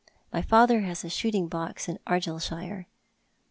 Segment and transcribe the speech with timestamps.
[0.33, 2.87] "My father has a shooting box in Argyllshire.